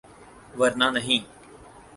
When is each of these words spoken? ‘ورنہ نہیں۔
‘ورنہ 0.59 0.87
نہیں۔ 0.93 1.21